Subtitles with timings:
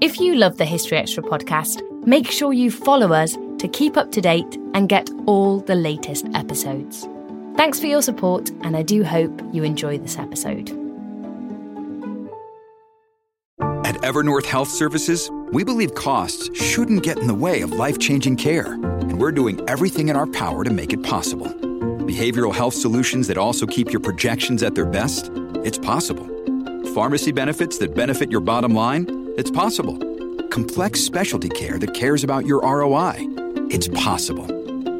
[0.00, 4.10] If you love the History Extra podcast, make sure you follow us to keep up
[4.12, 7.06] to date and get all the latest episodes.
[7.54, 10.70] Thanks for your support, and I do hope you enjoy this episode.
[13.84, 18.36] At Evernorth Health Services, we believe costs shouldn't get in the way of life changing
[18.36, 21.48] care, and we're doing everything in our power to make it possible.
[21.48, 25.30] Behavioral health solutions that also keep your projections at their best?
[25.62, 26.26] It's possible.
[26.94, 29.19] Pharmacy benefits that benefit your bottom line?
[29.40, 29.96] It's possible.
[30.48, 33.14] Complex specialty care that cares about your ROI?
[33.70, 34.46] It's possible.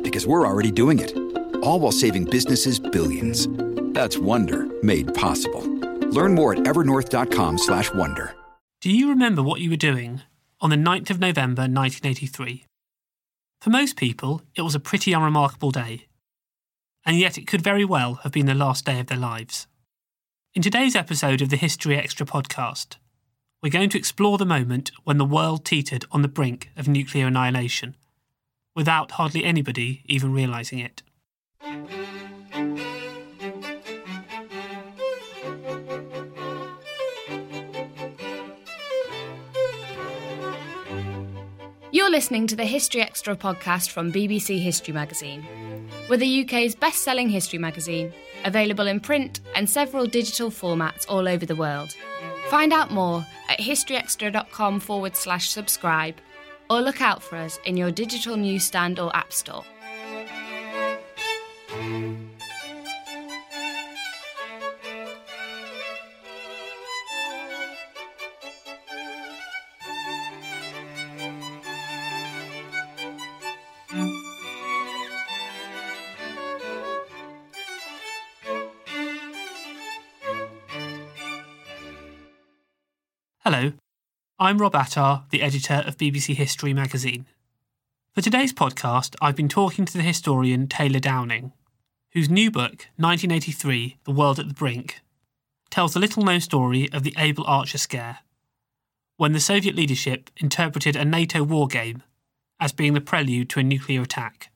[0.01, 1.15] Because we're already doing it.
[1.63, 3.49] All while saving businesses billions.
[3.93, 5.61] That's Wonder made possible.
[6.09, 8.35] Learn more at evernorth.com/slash Wonder.
[8.81, 10.23] Do you remember what you were doing
[10.63, 12.65] on the 9th of November 1983?
[13.61, 16.07] For most people, it was a pretty unremarkable day,
[17.05, 19.67] and yet it could very well have been the last day of their lives.
[20.55, 22.97] In today's episode of the History Extra podcast,
[23.63, 27.27] we're going to explore the moment when the world teetered on the brink of nuclear
[27.27, 27.95] annihilation,
[28.75, 31.03] without hardly anybody even realising it.
[41.93, 45.47] You're listening to the History Extra podcast from BBC History Magazine.
[46.09, 48.13] We're the UK's best selling history magazine,
[48.45, 51.95] available in print and several digital formats all over the world.
[52.51, 56.17] Find out more at historyextra.com forward slash subscribe
[56.69, 59.65] or look out for us in your digital newsstand or app store.
[84.43, 87.27] I'm Rob Attar, the editor of BBC History magazine.
[88.15, 91.53] For today's podcast, I've been talking to the historian Taylor Downing,
[92.15, 95.03] whose new book, 1983 The World at the Brink,
[95.69, 98.21] tells the little known story of the Able Archer scare,
[99.19, 102.03] when the Soviet leadership interpreted a NATO war game
[102.59, 104.51] as being the prelude to a nuclear attack,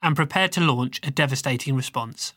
[0.00, 2.32] and prepared to launch a devastating response.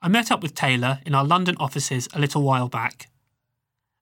[0.00, 3.10] I met up with Taylor in our London offices a little while back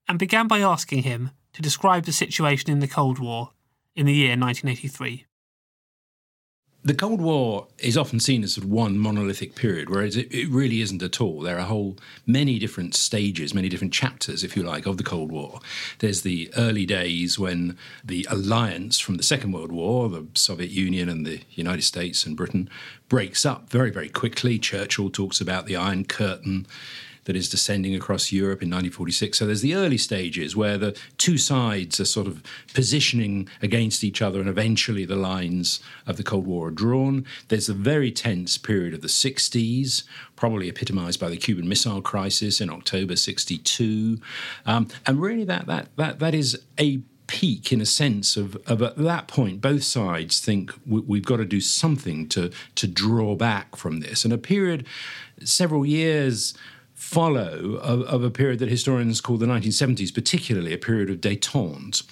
[0.08, 3.50] and began by asking him to describe the situation in the Cold War
[3.94, 5.26] in the year 1983.
[6.84, 11.20] The Cold War is often seen as one monolithic period, whereas it, really isn't at
[11.20, 11.40] all.
[11.40, 11.96] There are whole
[12.26, 15.60] many different stages, many different chapters, if you like, of the Cold War.
[16.00, 21.08] There's the early days when the alliance from the Second World War, the Soviet Union
[21.08, 22.68] and the United States and Britain,
[23.08, 24.58] breaks up very, very quickly.
[24.58, 26.66] Churchill talks about the Iron Curtain
[27.24, 29.38] that is descending across Europe in 1946.
[29.38, 32.42] So there's the early stages where the two sides are sort of
[32.74, 37.24] positioning against each other, and eventually the lines of the Cold War are drawn.
[37.48, 40.04] There's a very tense period of the 60s,
[40.36, 44.20] probably epitomized by the Cuban Missile Crisis in October 62.
[44.66, 48.82] Um, and really, that, that, that, that is a peak in a sense of, of
[48.82, 53.34] at that point both sides think we, have got to do something to to draw
[53.34, 54.86] back from this and a period
[55.42, 56.52] several years
[57.02, 62.04] follow of, of, a period that historians call the 1970s, particularly a period of détente.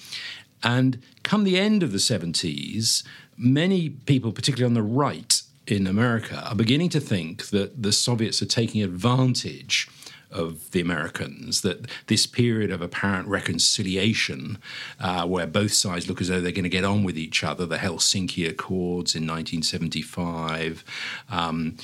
[0.61, 3.03] And come the end of the 70s,
[3.37, 8.41] many people, particularly on the right in America, are beginning to think that the Soviets
[8.41, 9.87] are taking advantage
[10.29, 14.57] of the Americans, that this period of apparent reconciliation,
[14.99, 17.65] uh, where both sides look as though they're going to get on with each other,
[17.65, 20.83] the Helsinki Accords in 1975,
[21.29, 21.77] um,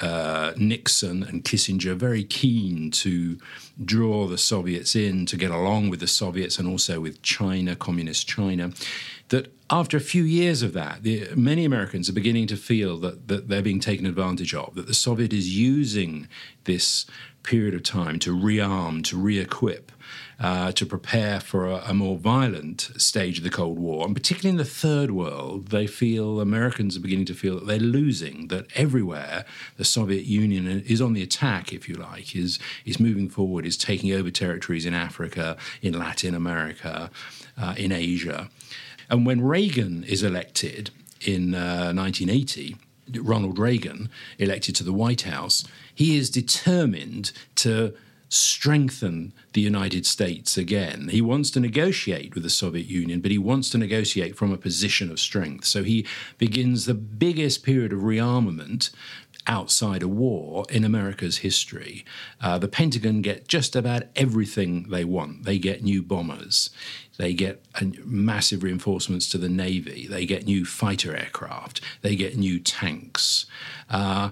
[0.00, 3.38] uh, Nixon and Kissinger very keen to
[3.84, 8.28] draw the Soviets in to get along with the Soviets and also with China, communist
[8.28, 8.72] China.
[9.30, 13.28] That after a few years of that, the, many Americans are beginning to feel that,
[13.28, 16.28] that they're being taken advantage of, that the Soviet is using
[16.64, 17.06] this
[17.42, 19.92] period of time to rearm, to re equip
[20.40, 24.06] uh, to prepare for a, a, more violent stage of the Cold War.
[24.06, 27.78] And particularly in the third world, they feel, Americans are beginning to feel that they're
[27.78, 29.44] losing, that everywhere
[29.76, 33.76] the Soviet Union is on the attack, if you like, is, is moving forward, is
[33.76, 37.10] taking over territories in Africa, in Latin America,
[37.58, 38.48] uh, in Asia.
[39.10, 40.90] And when Reagan is elected
[41.20, 42.76] in uh, 1980,
[43.20, 44.08] Ronald Reagan,
[44.38, 45.64] elected to the White House,
[45.94, 47.92] he is determined to
[48.28, 51.08] strengthen the United States again.
[51.08, 54.56] He wants to negotiate with the Soviet Union, but he wants to negotiate from a
[54.56, 55.64] position of strength.
[55.64, 56.06] So he
[56.38, 58.90] begins the biggest period of rearmament
[59.46, 62.04] outside a war in America's history.
[62.40, 65.44] Uh, the Pentagon get just about everything they want.
[65.44, 66.70] They get new bombers,
[67.18, 67.64] they get
[68.04, 73.46] massive reinforcements to the Navy, they get new fighter aircraft, they get new tanks.
[73.88, 74.30] Uh,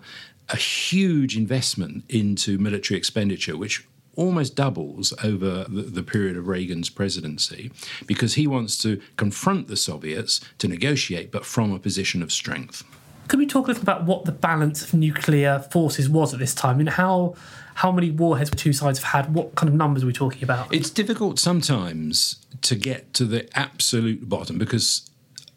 [0.51, 6.91] a huge investment into military expenditure, which almost doubles over the, the, period of Reagan's
[6.91, 7.71] presidency
[8.05, 12.83] because he wants to confront the Soviets to negotiate, but from a position of strength.
[13.29, 16.55] Could we talk a little about what the balance of nuclear forces was at this
[16.55, 16.77] time?
[16.77, 17.35] I mean, how
[17.75, 19.35] how many warheads two sides have had?
[19.35, 20.75] What kind of numbers are we talking about?
[20.75, 25.09] It's difficult sometimes to get to the absolute bottom because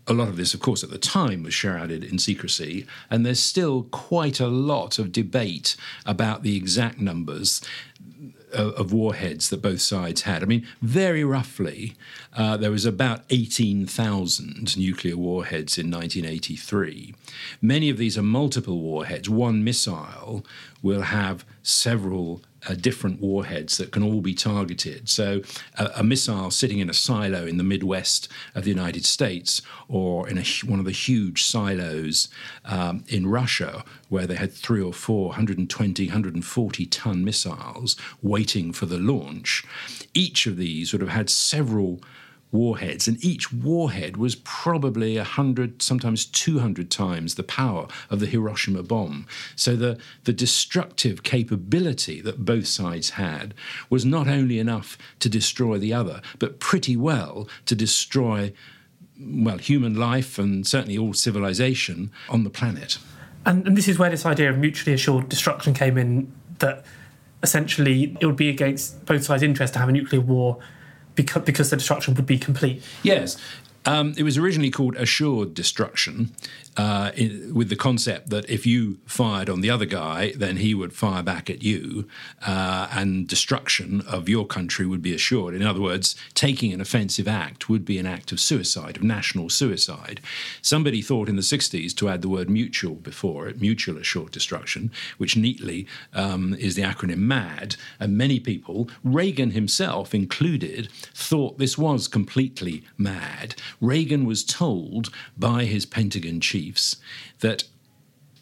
[0.08, 3.40] a lot of this, of course, at the time was shrouded in secrecy, and there's
[3.40, 5.76] still quite a lot of debate
[6.06, 7.62] about the exact numbers
[8.54, 10.44] of warheads that both sides had.
[10.44, 11.96] I mean, very roughly,
[12.34, 17.14] uh, there was about 18,000 nuclear warheads in 1983.
[17.62, 19.30] Many of these are multiple warheads.
[19.30, 20.46] One missile
[20.82, 25.10] will have several uh, different warheads that can all be targeted.
[25.10, 25.42] So,
[25.78, 30.38] a, missile sitting in a silo in the Midwest of the United States, or in
[30.38, 32.28] a, one of the huge silos
[32.66, 38.86] um, in Russia, where they had three or four 120, 140 ton missiles waiting for
[38.86, 39.64] the launch,
[40.14, 42.02] each of these would have had several
[42.52, 48.84] warheads, and each warhead was probably 100, sometimes 200 times the power of the Hiroshima
[48.84, 49.28] bomb.
[49.56, 53.54] So the, the destructive capability that both sides had
[53.90, 58.54] was not only enough to destroy the other, but pretty well to destroy,
[59.20, 62.98] well, human life and certainly all civilization on the planet.
[63.46, 66.86] And, and this is where this idea of mutually assured destruction came in that
[67.44, 70.60] essentially it would be against both sides' interest to have a nuclear war
[71.16, 72.84] because, because the destruction would be complete.
[73.04, 73.38] Yes.
[73.86, 76.32] Um, it was originally called assured destruction,
[76.82, 80.74] uh, in, with the concept that if you fired on the other guy, then he
[80.74, 82.08] would fire back at you,
[82.48, 85.54] uh, and destruction of your country would be assured.
[85.54, 89.50] In other words, taking an offensive act would be an act of suicide, of national
[89.50, 90.22] suicide.
[90.64, 94.90] Somebody thought in the 60s to add the word mutual before it, mutual assured destruction,
[95.20, 97.76] which neatly um, is the acronym MAD.
[98.00, 103.54] And many people, Reagan himself included, thought this was completely mad.
[103.80, 106.98] Reagan was told by his Pentagon chief chiefs
[107.40, 107.64] that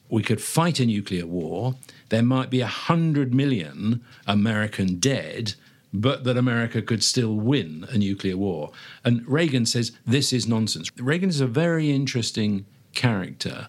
[0.09, 1.75] we could fight a nuclear war,
[2.09, 5.53] there might be 100 million American dead,
[5.93, 8.71] but that America could still win a nuclear war.
[9.03, 10.89] And Reagan says this is nonsense.
[10.97, 13.67] Reagan is a very interesting character,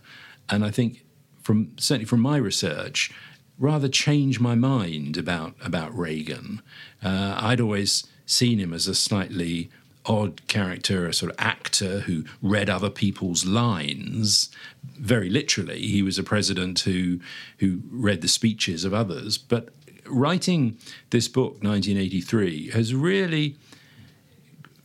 [0.49, 1.05] and I think
[1.43, 3.11] from certainly from my research,
[3.59, 6.63] rather changed my mind about about Reagan.
[7.03, 9.71] Uh, I'd always seen him as a slightly
[10.06, 14.50] odd character, a sort of actor who read other people's lines.
[14.99, 17.20] Very literally, he was a president who
[17.58, 19.38] who read the speeches of others.
[19.38, 19.69] But
[20.06, 20.79] writing
[21.11, 23.56] this book, 1983, has really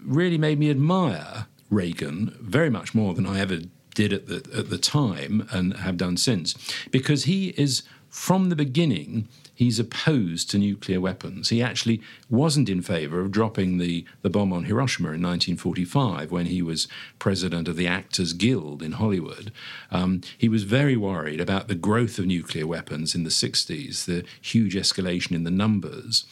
[0.03, 3.61] really made me admire Reagan very much more than I ever
[3.95, 6.53] did at the at the time and have done since,
[6.91, 11.49] because he is from the beginning he's opposed to nuclear weapons.
[11.49, 16.47] He actually wasn't in favor of dropping the, the bomb on Hiroshima in 1945 when
[16.47, 16.87] he was
[17.17, 19.51] president of the Actors Guild in Hollywood.
[19.89, 24.25] Um, he was very worried about the growth of nuclear weapons in the 60s, the
[24.41, 26.25] huge escalation in the numbers.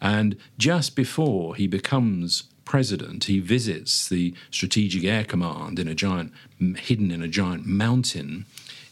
[0.00, 6.32] And just before he becomes president, he visits the Strategic Air Command in a giant,
[6.76, 8.44] hidden in a giant mountain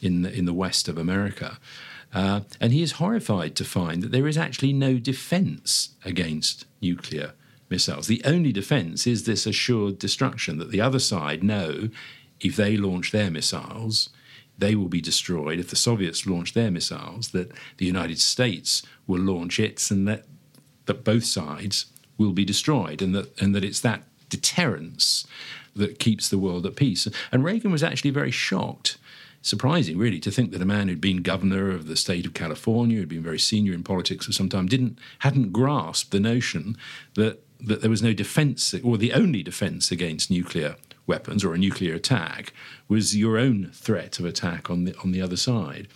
[0.02, 1.58] in the, in the west of America.
[2.16, 7.34] Uh, and he is horrified to find that there is actually no defense against nuclear
[7.68, 8.06] missiles.
[8.06, 11.90] The only defense is this assured destruction that the other side know
[12.40, 14.08] if they launch their missiles,
[14.56, 15.58] they will be destroyed.
[15.60, 20.24] If the Soviets launch their missiles, that the United States will launch its, and that,
[20.86, 21.84] that both sides
[22.16, 25.26] will be destroyed, and that, and that it's that deterrence
[25.74, 27.06] that keeps the world at peace.
[27.30, 28.96] And Reagan was actually very shocked
[29.46, 32.98] surprising, really, to think that a man who'd been governor of the state of California,
[32.98, 36.76] who'd been very senior in politics for some time, didn't hadn't grasped the notion
[37.14, 40.76] that that there was no defence, or the only defence against nuclear
[41.06, 42.52] weapons or a nuclear attack
[42.88, 45.88] was your own threat of attack on the on the other side.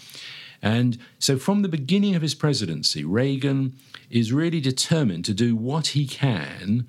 [0.63, 3.75] And so, from the beginning of his presidency, Reagan
[4.11, 6.87] is really determined to do what he can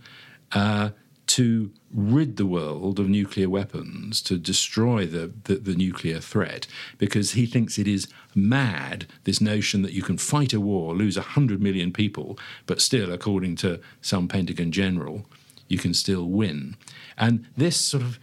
[0.52, 0.90] uh,
[1.32, 7.32] to rid the world of nuclear weapons, to destroy the, the, the, nuclear threat, because
[7.32, 11.62] he thinks it is mad, this notion that you can fight a war, lose 100
[11.62, 15.26] million people, but still, according to some Pentagon general,
[15.70, 16.76] you can still win.
[17.18, 18.20] And this sort of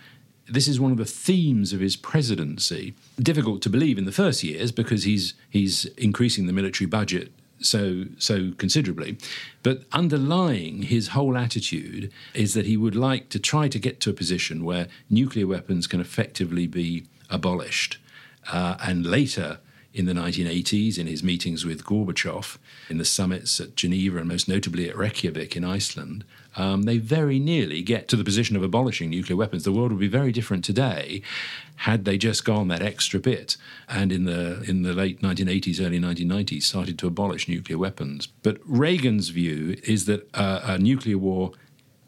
[0.50, 2.94] this is one of the themes of his presidency.
[3.18, 8.04] Difficult to believe in the first years because he's he's increasing the military budget so
[8.18, 9.18] so considerably.
[9.62, 14.10] But underlying his whole attitude is that he would like to try to get to
[14.10, 17.98] a position where nuclear weapons can effectively be abolished.
[18.50, 19.58] Uh, and later
[19.94, 22.58] in the 1980s, in his meetings with Gorbachev,
[22.90, 26.24] in the summits at Geneva, and most notably at Reykjavik in Iceland,
[26.56, 29.64] um, they very nearly get to the position of abolishing nuclear weapons.
[29.64, 31.22] The world would be very different today
[31.76, 33.56] had they just gone that extra bit
[33.88, 38.26] and in the in the late 1980s, early 1990s started to abolish nuclear weapons.
[38.26, 41.52] But Reagan's view is that uh, a nuclear war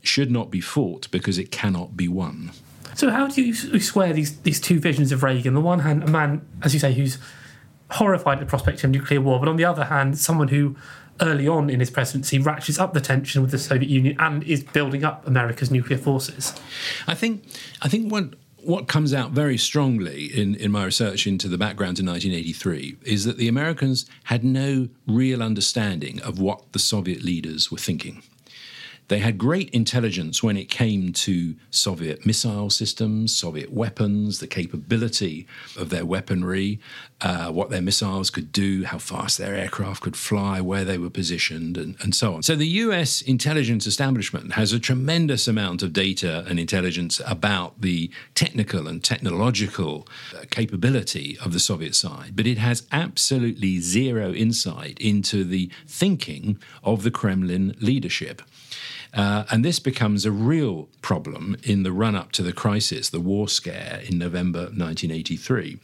[0.03, 2.51] should not be fought because it cannot be won.
[2.95, 5.57] So how do you square these these two visions of Reagan?
[5.57, 7.19] On the one hand, a man, as you say, who's
[7.91, 10.77] horrified at the prospect of nuclear war, but on the other hand, someone who
[11.21, 14.65] early on in his presidency ratchets up the tension with the Soviet Union and is
[14.65, 16.55] building up America's nuclear forces.
[17.07, 17.45] I think
[17.83, 21.99] I think what what comes out very strongly in, in my research into the background
[21.99, 27.71] in 1983 is that the Americans had no real understanding of what the Soviet leaders
[27.71, 28.23] were thinking.
[29.11, 35.49] They had great intelligence when it came to Soviet missile systems, Soviet weapons, the capability
[35.77, 36.79] of their weaponry,
[37.21, 41.11] uh, what their missiles could do, how fast their aircraft could fly, where they were
[41.11, 42.45] positioned, and, and so on.
[42.45, 48.13] So the US intelligence establishment has a tremendous amount of data and intelligence about the
[48.37, 55.01] technical and technological uh, capability of the Soviet side, but it has absolutely zero insight
[55.01, 58.43] into the thinking of the Kremlin leadership.
[59.13, 63.21] Uh, and this becomes a real problem in the run up to the crisis, the
[63.21, 65.79] war scare in November 1983.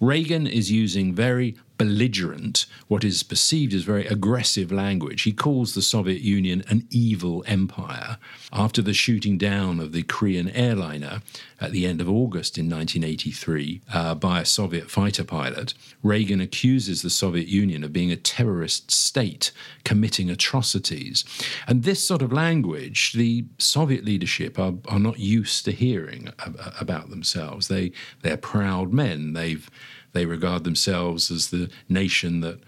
[0.00, 5.22] Reagan is using very belligerent, what is perceived as very aggressive language.
[5.22, 8.18] He calls the Soviet Union an evil empire.
[8.52, 11.22] After the shooting down of the Korean airliner
[11.60, 15.74] at the end of August in 1983 uh, by a Soviet fighter pilot,
[16.04, 19.50] Reagan accuses the Soviet Union of being a terrorist state
[19.82, 21.24] committing atrocities.
[21.66, 26.60] And this sort of language, the Soviet leadership are, are not used to hearing ab-
[26.80, 27.66] about themselves.
[27.66, 29.32] They, they're proud men.
[29.32, 29.68] They've
[30.12, 32.60] they regard themselves as the nation that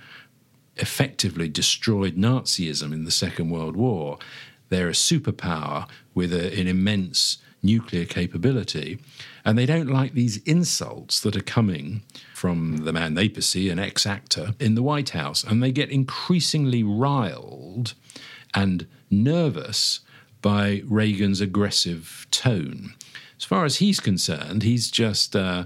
[0.76, 4.18] effectively destroyed Nazism in the Second World War.
[4.68, 8.98] They're a superpower with a, an immense nuclear capability.
[9.44, 12.02] And they don't like these insults that are coming
[12.34, 15.44] from the man they perceive, an ex actor, in the White House.
[15.44, 17.94] And they get increasingly riled
[18.52, 20.00] and nervous
[20.42, 22.94] by Reagan's aggressive tone.
[23.38, 25.36] As far as he's concerned, he's just.
[25.36, 25.64] Uh,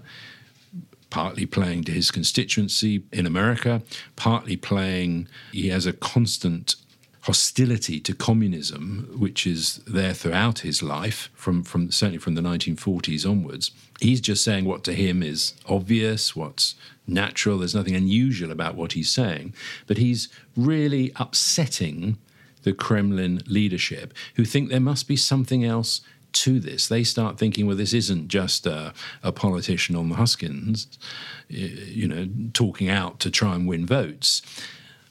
[1.11, 3.83] partly playing to his constituency in America,
[4.17, 6.77] partly playing, he has a constant
[7.23, 13.29] hostility to communism, which is there throughout his life, from, from certainly from the 1940s
[13.29, 13.71] onwards.
[14.01, 16.75] He's just saying what to him is obvious, what's
[17.07, 17.59] natural.
[17.59, 19.55] There's nothing unusual about what he's saying,
[19.87, 22.17] but he's really upsetting
[22.63, 26.01] the Kremlin leadership, who think there must be something else
[26.33, 26.89] to this.
[26.89, 28.93] They start thinking, well, this isn't just a,
[29.23, 30.87] a, politician on the hustings,
[31.49, 34.43] you know, talking out to try and win votes.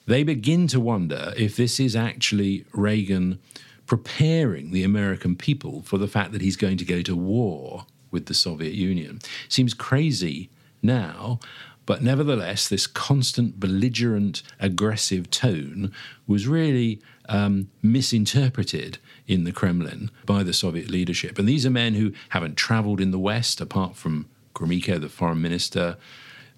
[0.05, 3.39] They begin to wonder if this is actually Reagan
[3.85, 8.27] preparing the American people for the fact that he's going to go to war with
[8.27, 9.19] the Soviet Union.
[9.49, 10.49] Seems crazy
[10.81, 11.39] now,
[11.85, 15.91] but nevertheless, this constant belligerent, aggressive tone
[16.27, 18.97] was really um, misinterpreted
[19.27, 21.37] in the Kremlin by the Soviet leadership.
[21.37, 25.41] And these are men who haven't traveled in the West, apart from Gromyko, the foreign
[25.41, 25.97] minister.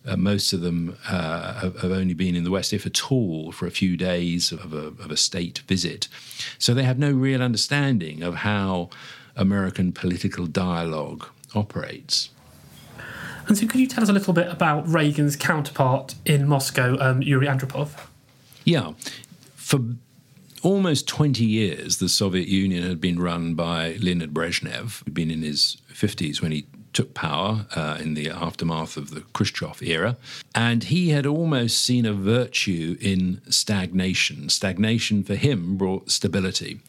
[0.06, 3.52] Uh, most of them uh, have, have, only been in the West, if at all,
[3.52, 6.08] for a few days of a, of a state visit.
[6.58, 8.90] So they have no real understanding of how
[9.36, 12.30] American political dialogue operates.
[13.48, 17.24] And so, could you tell us a little bit about Reagan's counterpart in Moscow, um,
[17.24, 17.90] Yuri Andropov?
[18.64, 18.94] Yeah.
[19.56, 19.80] For
[20.64, 25.42] almost 20 years, the Soviet Union had been run by Leonid Brezhnev, who'd been in
[25.42, 30.18] his 50s when he took power uh, in the aftermath of the Khrushchev era.
[30.56, 34.50] And he had almost seen a virtue in stagnation.
[34.50, 36.80] Stagnation for him brought stability.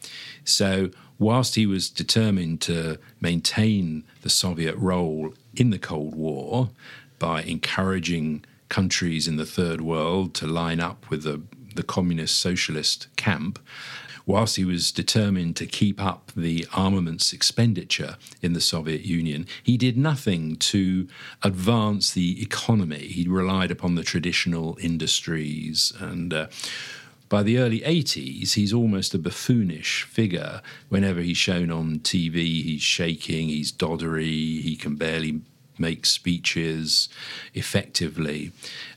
[0.43, 6.69] So, whilst he was determined to maintain the Soviet role in the Cold War
[7.19, 11.41] by encouraging countries in the third world to line up with the
[11.75, 13.59] the communist socialist camp,
[14.25, 19.77] whilst he was determined to keep up the armaments expenditure in the Soviet Union, he
[19.77, 21.07] did nothing to
[21.43, 23.07] advance the economy.
[23.07, 26.47] He relied upon the traditional industries and uh,
[27.31, 30.61] by the early 80s, he's almost a buffoonish figure.
[30.89, 35.39] Whenever he's shown on TV, he's shaking, he's doddery, he can barely
[35.81, 37.09] make speeches
[37.53, 38.51] effectively.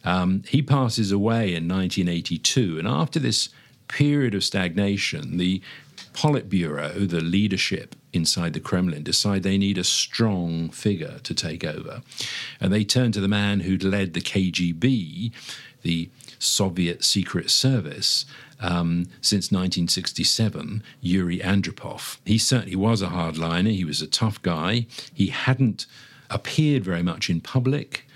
[0.05, 3.49] Um, he passes away in 1982, and after this
[3.89, 5.61] period of stagnation, the
[6.13, 12.03] Politburo, the leadership inside the Kremlin, decide they need a strong figure to take over.
[12.61, 15.33] And they turn to the man who'd led the KGB,
[15.83, 18.27] the Soviet Secret Service,
[18.61, 22.19] um, since 1967, Yuri Andropov.
[22.25, 24.87] He certainly was a hardliner, he was a tough guy.
[25.13, 25.87] He hadn't
[26.31, 28.07] appeared very much in public.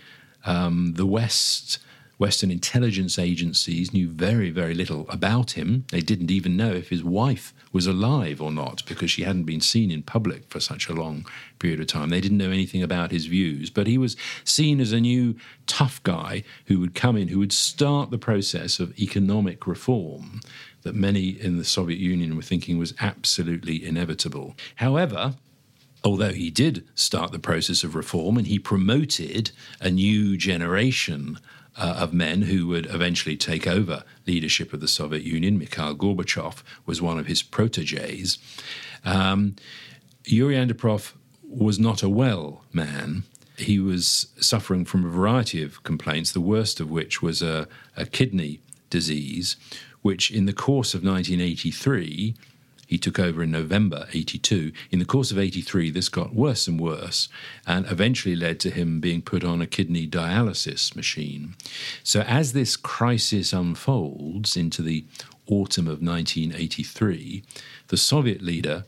[0.45, 1.79] Um, the West
[2.19, 5.85] Western intelligence agencies knew very, very little about him.
[5.93, 9.61] They didn't even know if his wife was alive or not because she hadn't been
[9.61, 11.25] seen in public for such a long
[11.61, 12.09] period of time.
[12.09, 15.37] They didn't know anything about his views, but he was seen as a new
[15.67, 20.41] tough guy who would come in, who would start the process of economic reform
[20.83, 24.57] that many in the Soviet Union were thinking was absolutely inevitable.
[24.77, 25.35] However,
[26.05, 29.51] although he did start the process of reform and he promoted
[29.81, 31.39] a new generation
[31.77, 35.59] uh, of men who would eventually take over leadership of the Soviet Union.
[35.59, 38.39] Mikhail Gorbachev was one of his proteges.
[39.05, 39.57] Um,
[40.25, 41.13] Yuri Andropov
[41.43, 43.25] was not a well man.
[43.57, 48.07] He was suffering from a variety of complaints, the worst of which was a, a
[48.07, 49.57] kidney disease,
[50.03, 52.35] which in the course of 1983
[52.89, 54.73] he took over in November 82.
[54.91, 57.29] In the course of 83, this got worse and worse
[57.67, 61.55] and eventually led to him being put on a kidney dialysis machine.
[62.03, 65.05] So, as this crisis unfolds into the
[65.47, 67.45] autumn of 1983,
[67.89, 68.87] the Soviet leader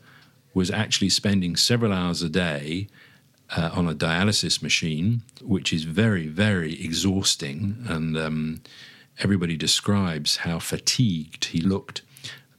[0.55, 2.87] was actually spending several hours a day
[3.55, 7.85] uh, on a dialysis machine, which is very, very exhausting.
[7.87, 8.61] And um,
[9.19, 12.01] everybody describes how fatigued he looked.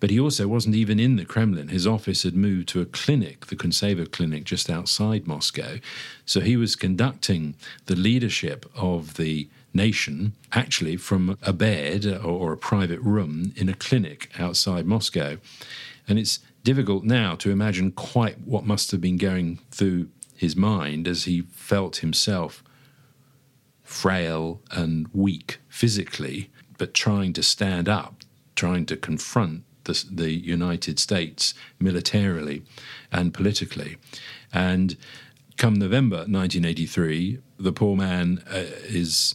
[0.03, 1.69] But he also wasn't even in the Kremlin.
[1.69, 5.79] His office had moved to a clinic, the Kuntsevo clinic, just outside Moscow.
[6.27, 7.55] So he was conducting
[7.87, 13.75] the leadership of the nation actually from a bed or a private room in a
[13.75, 15.37] clinic outside Moscow.
[16.09, 21.07] And it's difficult now to imagine quite what must have been going through his mind
[21.07, 22.65] as he felt himself
[23.85, 28.25] frail and weak physically, but trying to stand up,
[28.57, 32.63] trying to confront the, the United States militarily
[33.11, 33.97] and politically.
[34.53, 34.97] And
[35.57, 39.35] come November 1983, the poor man uh, is.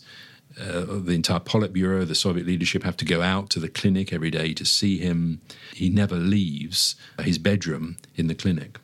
[0.59, 4.31] Uh, the entire Politburo, the Soviet leadership have to go out to the clinic every
[4.31, 5.39] day to see him.
[5.71, 8.79] He never leaves his bedroom in the clinic.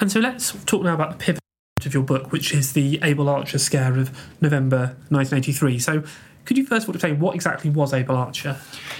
[0.00, 1.40] And so let's talk now about the pivot
[1.84, 5.78] of your book, which is the Able Archer scare of November 1983.
[5.78, 6.02] So,
[6.44, 8.56] could you first of all explain what exactly was Able Archer?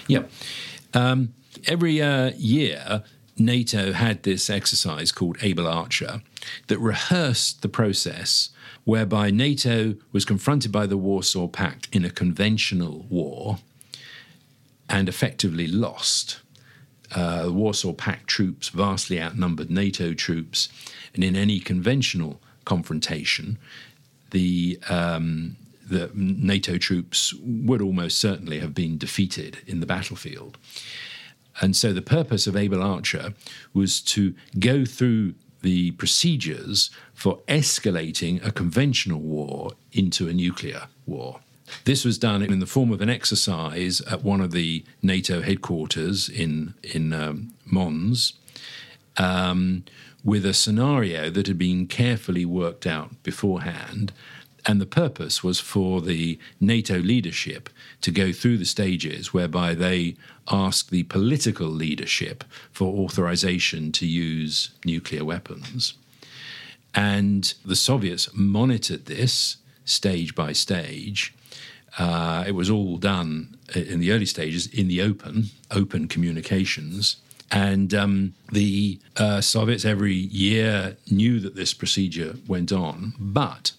[0.07, 0.25] Yeah.
[0.95, 1.35] Um,
[1.67, 3.03] every uh, year,
[3.39, 6.23] NATO had this exercise called Able Archer
[6.69, 8.51] that rehearsed the process
[8.85, 13.59] whereby NATO was confronted by the Warsaw Pact in a conventional war
[14.89, 16.41] and effectively lost.
[17.15, 20.69] Uh, Warsaw Pact troops vastly outnumbered NATO troops,
[21.15, 23.59] and in any conventional confrontation,
[24.31, 25.57] the um,
[25.89, 30.59] the NATO troops would almost certainly have been defeated in the battlefield.
[31.61, 33.35] And so the purpose of Able Archer
[33.73, 41.41] was to go through the procedures for escalating a conventional war into a nuclear war.
[41.85, 46.29] This was done in the form of an exercise at one of the NATO headquarters
[46.29, 48.35] in in um, Mons,
[49.17, 49.85] um,
[50.23, 54.13] with a scenario that had been carefully worked out beforehand
[54.67, 60.17] and the purpose was for the NATO leadership to go through the stages whereby they
[60.49, 65.95] ask the political leadership for authorization to use nuclear weapons.
[66.95, 71.33] And the Soviets monitored this stage by stage.
[71.97, 77.17] Uh, it was all done in the early stages in the open, open communications.
[77.53, 83.73] And um, the uh, Soviets every year knew that this procedure went on, but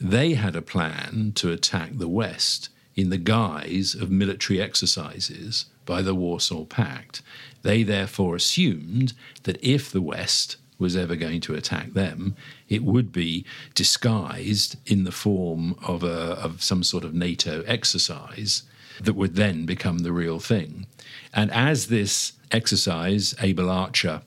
[0.00, 6.02] they had a plan to attack the West in the guise of military exercises by
[6.02, 7.22] the Warsaw Pact.
[7.62, 9.12] They therefore assumed
[9.44, 12.36] that if the West was ever going to attack them,
[12.68, 18.62] it would be disguised in the form of, a, of some sort of NATO exercise
[19.00, 20.86] that would then become the real thing.
[21.32, 24.22] And as this exercise, Able Archer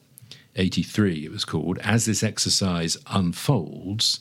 [0.55, 4.19] 83, it was called, as this exercise unfolds,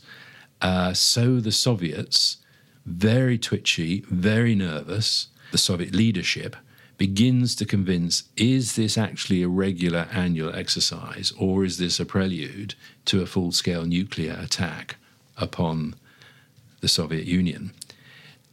[0.61, 2.39] uh, so the Soviets,
[2.85, 6.57] very twitchy, very nervous, the Soviet leadership,
[6.99, 12.75] begins to convince is this actually a regular annual exercise or is this a prelude
[13.07, 14.97] to a full scale nuclear attack
[15.39, 15.95] upon
[16.83, 17.73] the Soviet Union?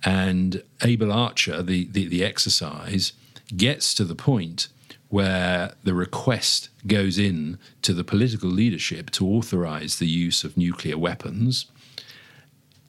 [0.05, 3.11] And Able Archer, the, the, the exercise,
[3.55, 4.69] gets to the point
[5.09, 10.97] where the request goes in to the political leadership to authorize the use of nuclear
[10.97, 11.65] weapons.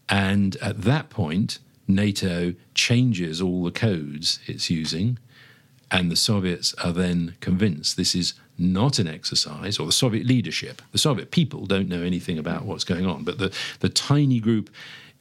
[0.08, 5.18] And at that point, NATO changes all the codes it's using,
[5.90, 10.82] and the Soviets are then convinced this is not an exercise, or the Soviet leadership.
[10.92, 14.68] The Soviet people don't know anything about what's going on, but the, the tiny group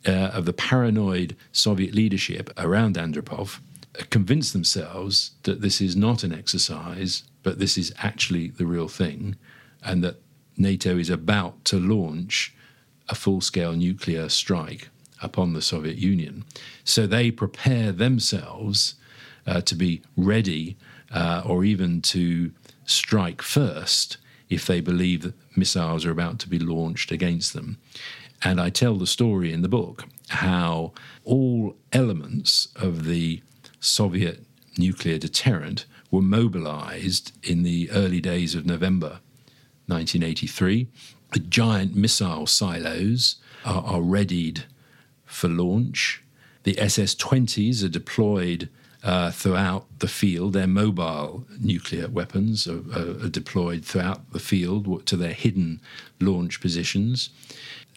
[0.06, 3.60] uh, of the paranoid Soviet leadership around Andropov
[4.10, 9.36] convince themselves that this is not an exercise, but this is actually the real thing,
[9.84, 10.18] and that
[10.58, 12.54] NATO is about to launch
[13.10, 14.90] a full scale nuclear strike
[15.22, 16.44] upon the Soviet Union.
[16.84, 18.96] So they prepare themselves
[19.46, 20.78] uh, to be ready
[21.12, 22.52] uh, or even to
[22.86, 24.18] strike first
[24.50, 27.78] if they believe that missiles are about to be launched against them.
[28.44, 30.94] And I tell the story in the book how
[31.24, 33.42] all elements of the
[33.80, 34.44] Soviet
[34.78, 39.20] nuclear deterrent were mobilized in the early days of November
[39.88, 40.88] 1983.
[41.34, 43.36] The giant missile silos
[43.66, 44.66] are, are readied
[45.26, 46.24] for launch.
[46.64, 48.70] The SS 20s are deployed
[49.04, 50.54] uh, throughout the field.
[50.54, 55.82] Their mobile nuclear weapons are, are, are, deployed throughout the field to their hidden
[56.20, 57.30] launch positions.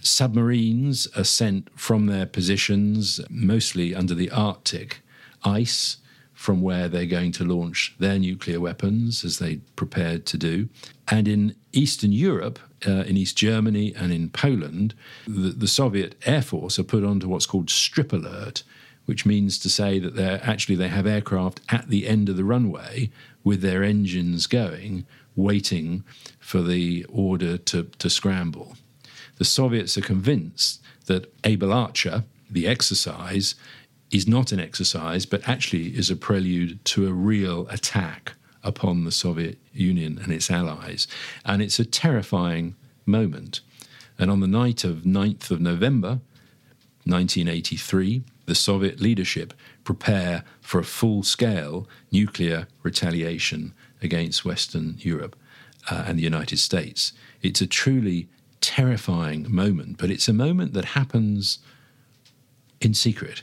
[0.03, 5.03] Submarines are sent from their positions, mostly under the Arctic
[5.45, 5.99] ice,
[6.33, 10.69] from where they're going to launch their nuclear weapons, as they prepared to do.
[11.09, 14.95] And in Eastern Europe, uh, in East Germany and in Poland,
[15.27, 18.63] the, the Soviet Air Force are put onto what's called strip alert,
[19.07, 22.45] which means to say that they're actually they have aircraft at the end of the
[22.45, 23.11] runway
[23.43, 26.05] with their engines going, waiting
[26.39, 28.77] for the order to, to scramble.
[29.39, 33.55] The Soviets are convinced that Able Archer, the exercise,
[34.11, 39.13] is not an exercise, but actually is a prelude to a real attack upon the
[39.13, 41.07] Soviet Union and its allies.
[41.45, 42.75] And it's a terrifying
[43.07, 43.61] moment.
[44.19, 46.21] And on the night of 9th of November
[47.05, 55.37] 1983, the Soviet leadership prepare for a full scale nuclear retaliation against Western Europe
[55.91, 57.13] uh, and the United States.
[57.43, 58.29] It's a truly
[58.61, 61.59] terrifying moment, but it's a moment that happens
[62.81, 63.43] in secret.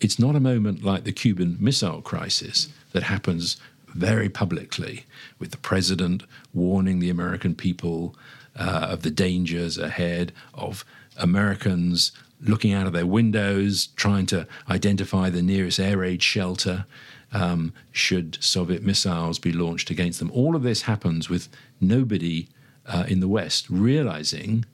[0.00, 3.56] It's not a moment like the Cuban Missile Crisis that happens
[3.96, 5.06] very publicly,
[5.38, 8.14] with the president warning the American people
[8.58, 10.84] uh, of the dangers ahead, of
[11.16, 16.84] Americans looking out of their windows, trying to identify the nearest air raid shelter
[17.32, 20.30] um, should Soviet missiles be launched against them.
[20.32, 21.48] All of this happens with
[21.80, 22.48] nobody
[22.86, 24.64] uh, in the West realizing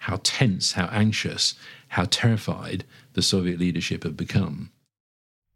[0.00, 1.54] how tense, how anxious,
[1.88, 4.70] how terrified the Soviet leadership have become.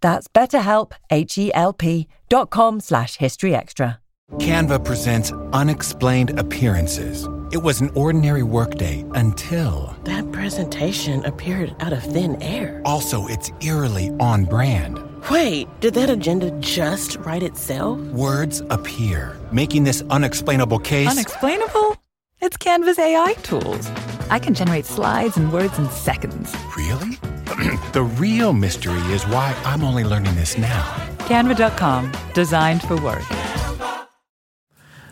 [0.00, 3.98] That's betterhelp, H-E-L-P dot com slash history extra.
[4.36, 7.26] Canva presents unexplained appearances.
[7.50, 9.96] It was an ordinary workday until...
[10.04, 12.82] That presentation appeared out of thin air.
[12.84, 15.00] Also, it's eerily on brand.
[15.30, 17.98] Wait, did that agenda just write itself?
[17.98, 21.08] Words appear, making this unexplainable case...
[21.10, 21.96] Unexplainable?
[22.40, 23.90] It's Canva's AI tools.
[24.30, 26.54] I can generate slides and words in seconds.
[26.76, 27.16] Really?
[27.92, 30.82] the real mystery is why I'm only learning this now.
[31.20, 33.22] Canva.com, designed for work.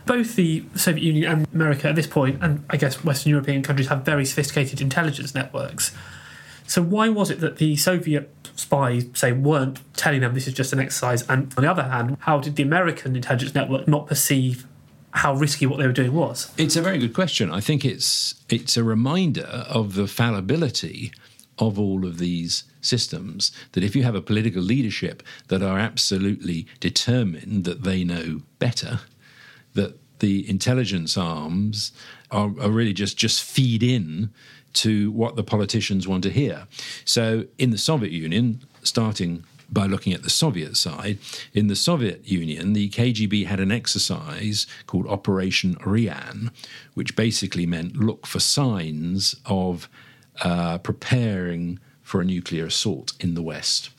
[0.04, 3.88] Both the Soviet Union and America at this point, and I guess Western European countries,
[3.88, 5.94] have very sophisticated intelligence networks.
[6.66, 10.72] So why was it that the Soviet spies, say, weren't telling them this is just
[10.72, 11.22] an exercise?
[11.28, 14.66] And on the other hand, how did the American intelligence network not perceive
[15.16, 16.52] how risky what they were doing was?
[16.58, 17.50] It's a very good question.
[17.50, 21.10] I think it's it's a reminder of the fallibility
[21.58, 26.66] of all of these systems that if you have a political leadership that are absolutely
[26.80, 29.00] determined that they know better
[29.72, 31.92] that the intelligence arms
[32.30, 34.30] are, are really just just feed in
[34.74, 36.66] to what the politicians want to hear.
[37.06, 41.18] So in the Soviet Union, starting by looking at the Soviet side,
[41.52, 46.50] in the Soviet Union, the KGB had an exercise called Operation Ryan,
[46.94, 49.88] which basically meant look for signs of
[50.42, 53.90] uh, preparing for a nuclear assault in the West.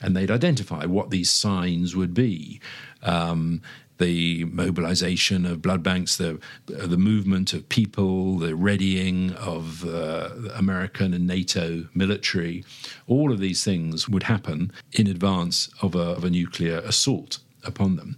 [0.00, 2.60] And they'd identify what these signs would be.
[3.02, 3.62] Um,
[3.98, 11.14] the mobilization of blood banks, the the movement of people, the readying of uh, American
[11.14, 12.64] and NATO military,
[13.06, 17.96] all of these things would happen in advance of a, of a nuclear assault upon
[17.96, 18.16] them.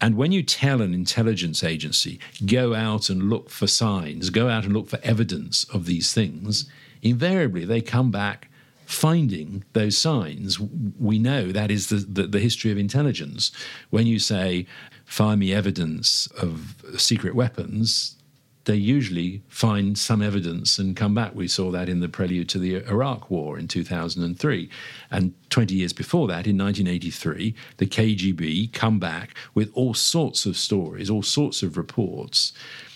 [0.00, 4.64] And when you tell an intelligence agency, go out and look for signs, go out
[4.64, 6.70] and look for evidence of these things,
[7.02, 8.48] invariably they come back
[8.90, 10.58] finding those signs.
[10.58, 13.52] We know that is the, the, the, history of intelligence.
[13.90, 14.66] When you say,
[15.10, 18.16] find me evidence of secret weapons,
[18.64, 21.34] they usually find some evidence and come back.
[21.34, 24.70] We saw that in the prelude to the Iraq War in 2003.
[25.10, 30.56] And 20 years before that, in 1983, the KGB come back with all sorts of
[30.56, 32.52] stories, all sorts of reports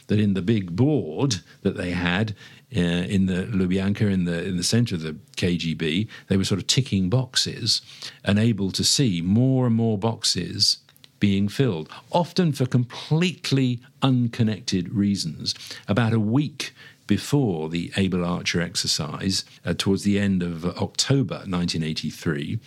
[0.07, 2.37] that in the big board that they had
[2.77, 6.61] uh, in the Lubyanka, in the in the center of the KGB, they were sort
[6.61, 7.83] of ticking boxes
[8.24, 10.79] and able to see more and more boxes
[11.24, 15.54] being filled, often for completely unconnected reasons.
[15.88, 16.74] About a week
[17.06, 22.58] before the Able Archer exercise, uh, towards the end of October 1983,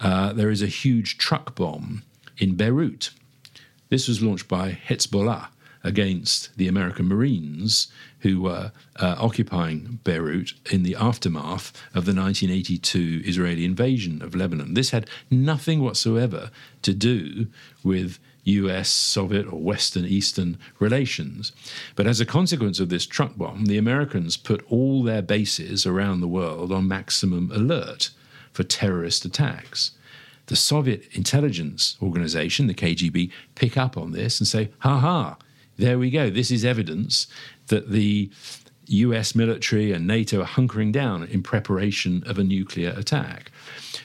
[0.00, 2.02] uh, there is a huge truck bomb
[2.36, 3.08] in Beirut.
[3.88, 5.48] This was launched by Hezbollah
[5.84, 7.88] against the American Marines
[8.20, 14.74] who were uh, occupying Beirut in the aftermath of the 1982 Israeli invasion of Lebanon.
[14.74, 16.50] This had nothing whatsoever
[16.82, 17.48] to do
[17.84, 21.52] with US, Soviet, or Western Eastern relations.
[21.96, 26.20] But as a consequence of this truck bomb, the Americans put all their bases around
[26.20, 28.10] the world on maximum alert
[28.52, 29.92] for terrorist attacks.
[30.46, 35.36] The Soviet intelligence organization, the KGB, pick up on this and say, ha ha,
[35.76, 36.30] there we go.
[36.30, 37.26] This is evidence
[37.66, 38.30] that the
[38.86, 43.50] US military and NATO are hunkering down in preparation of a nuclear attack.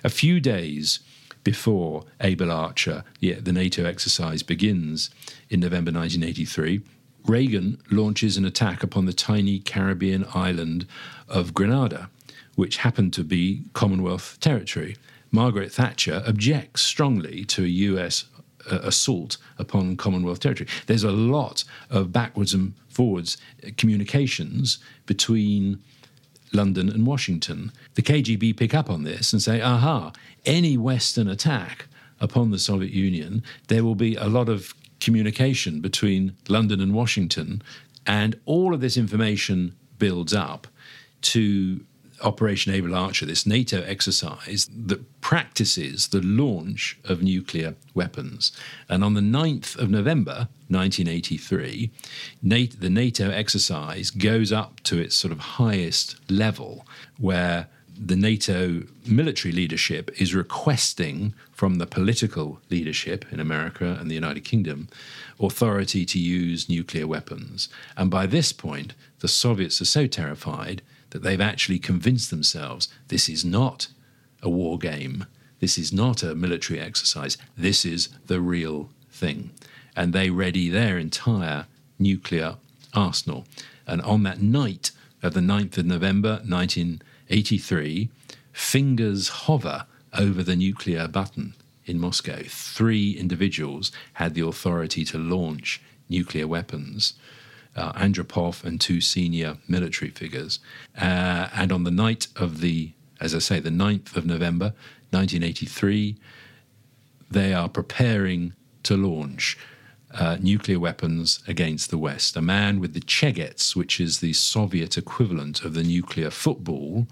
[0.04, 1.00] A few days
[1.44, 5.10] before Able Archer, yeah, the NATO exercise begins
[5.50, 6.82] in November 1983,
[7.26, 10.86] Reagan launches an attack upon the tiny Caribbean island
[11.28, 12.10] of Grenada,
[12.56, 14.96] which happened to be Commonwealth territory.
[15.32, 18.26] Margaret Thatcher objects strongly to a US
[18.70, 20.70] uh, assault upon Commonwealth territory.
[20.88, 23.38] There's a lot of backwards and forwards
[23.78, 25.82] communications between
[26.54, 27.72] London and Washington.
[27.96, 30.12] The KGB pick up on this and say, aha,
[30.46, 31.88] any Western attack
[32.20, 37.62] upon the Soviet Union, there will be a lot of communication between London and Washington,
[38.06, 40.68] and all of this information builds up
[41.22, 41.82] to
[42.22, 48.52] Operation Able Archer, this NATO exercise that practices the launch of nuclear weapons.
[48.88, 51.92] And on the 9th of November 1983,
[52.42, 56.86] NATO, the NATO exercise goes up to its sort of highest level,
[57.18, 57.68] where
[58.00, 64.46] the NATO military leadership is requesting from the political leadership in America and the United
[64.46, 64.88] Kingdom
[65.40, 67.68] authority to use nuclear weapons.
[67.98, 73.30] And by this point, the Soviets are so terrified that they've actually convinced themselves this
[73.30, 73.88] is not
[74.42, 75.26] a war game,
[75.60, 79.52] this is not a military exercise, this is the real thing.
[79.96, 81.66] And they ready their entire
[81.98, 82.56] nuclear
[82.94, 83.46] arsenal.
[83.86, 84.92] And on that night
[85.22, 88.10] of the 9th of November 1983,
[88.54, 89.86] fingers hover
[90.18, 91.54] over the nuclear button
[91.86, 92.44] in Moscow.
[92.48, 97.14] Three individuals had the authority to launch nuclear weapons
[97.76, 100.60] uh, Andropov and two senior military figures.
[101.00, 104.74] Uh, and on the night of the, as I say, the 9th of November
[105.12, 106.18] 1983,
[107.32, 108.54] they are preparing
[108.84, 109.58] to launch
[110.12, 112.36] uh, nuclear weapons against the West.
[112.36, 117.08] A man with the Chegets, which is the Soviet equivalent of the nuclear football,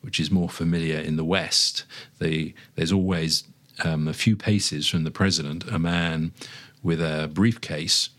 [0.00, 1.84] which is more familiar in the West.
[2.18, 3.44] The, there's always
[3.84, 6.32] um, a few paces from the president, a man
[6.82, 8.10] with a briefcase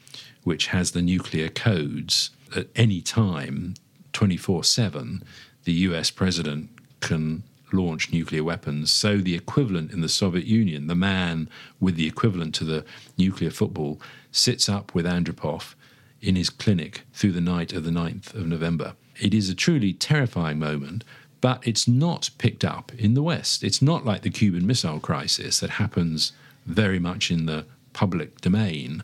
[0.43, 3.75] which has the nuclear codes at any time,
[4.13, 5.23] 24 7,
[5.63, 8.91] the US president can launch nuclear weapons.
[8.91, 12.85] So the equivalent in the Soviet Union, the man with the equivalent to the
[13.17, 13.99] nuclear football,
[14.31, 15.73] sits up with Andropov
[16.21, 18.93] in his clinic through the night of the 9th of November.
[19.19, 21.03] It is a truly terrifying moment,
[21.41, 23.63] but it's not picked up in the West.
[23.63, 26.31] It's not like the Cuban Missile Crisis that happens
[26.65, 29.03] very much in the public domain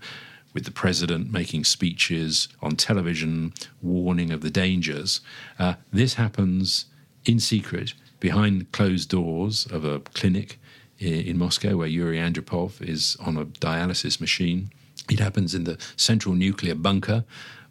[0.53, 5.21] with the president making speeches on television warning of the dangers.
[5.57, 6.85] Uh, this happens
[7.25, 10.59] in secret behind closed doors of a clinic
[10.97, 14.71] in, in Moscow where Yuri Andropov is on a dialysis machine.
[15.09, 17.23] It happens in the central nuclear bunker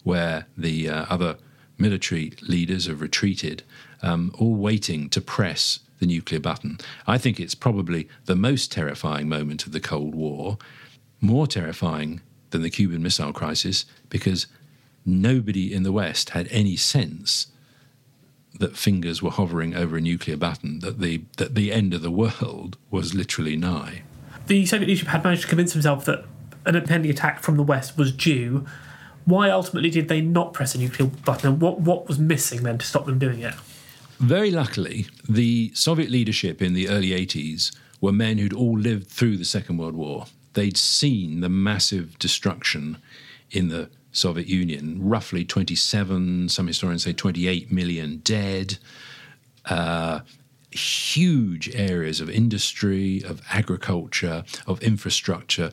[0.05, 1.37] where the uh, other
[1.77, 3.63] military leaders have retreated,
[4.03, 6.79] um, all waiting to press the nuclear button.
[7.07, 10.59] I think it's probably the most terrifying moment of the Cold War,
[11.21, 14.47] more terrifying than the Cuban Missile Crisis, because
[15.05, 17.49] nobody in the West had any sense
[18.59, 22.11] that fingers were hovering over a nuclear button, that the, that the end of the
[22.11, 24.03] world was literally nigh.
[24.47, 26.25] The Soviet leadership had managed to convince themselves that
[26.65, 28.67] an impending attack from the West was due.
[29.25, 31.53] Why ultimately did they not press a nuclear button?
[31.53, 33.55] And what, what was missing then to stop them doing it?
[34.19, 39.37] Very luckily, the Soviet leadership in the early 80s were men who'd all lived through
[39.37, 40.27] the Second World War.
[40.55, 42.99] They'd seen the massive destruction
[43.51, 48.79] in the Soviet Union, roughly 27, some historians say 28 million dead,
[49.67, 50.21] uh,
[50.71, 55.71] huge areas of industry, of agriculture, of infrastructure,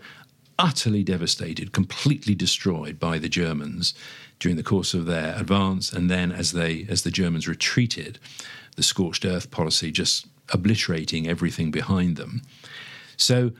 [0.57, 3.93] utterly devastated, completely destroyed by the Germans
[4.39, 8.19] during the course of their advance, and then as they as the Germans retreated,
[8.75, 12.41] the scorched earth policy just obliterating everything behind them.
[13.17, 13.51] So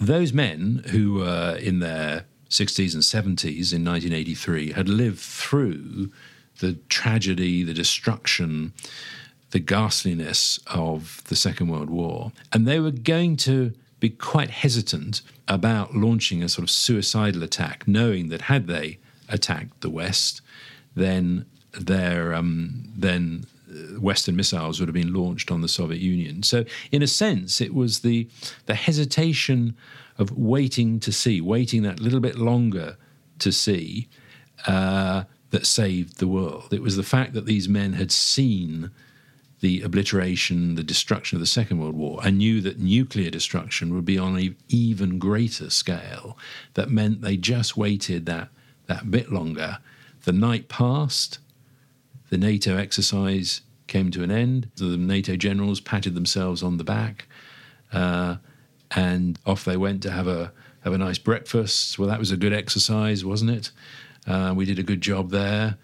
[0.00, 6.10] those men who were in their 60s and 70s in 1983 had lived through
[6.58, 8.72] the tragedy, the destruction,
[9.50, 12.32] the ghastliness of the Second World War.
[12.52, 17.86] And they were going to be quite hesitant about launching a sort of suicidal attack,
[17.86, 20.40] knowing that had they attacked the West,
[20.94, 23.44] then their um, then
[23.98, 26.42] Western missiles would have been launched on the Soviet Union.
[26.42, 28.28] So, in a sense, it was the
[28.66, 29.76] the hesitation
[30.18, 32.96] of waiting to see, waiting that little bit longer
[33.38, 34.08] to see,
[34.66, 36.72] uh, that saved the world.
[36.72, 38.90] It was the fact that these men had seen
[39.60, 44.04] the obliteration, the destruction of the Second World War, and knew that nuclear destruction would
[44.04, 46.36] be on an even greater scale.
[46.74, 48.48] That meant they just waited that
[48.86, 49.78] that bit longer.
[50.24, 51.38] The night passed.
[52.30, 54.70] The NATO exercise came to an end.
[54.76, 57.26] The NATO generals patted themselves on the back.
[57.92, 58.36] Uh,
[58.92, 61.98] and off they went to have a have a nice breakfast.
[61.98, 63.70] Well, that was a good exercise, wasn't it?
[64.26, 65.76] Uh, we did a good job there,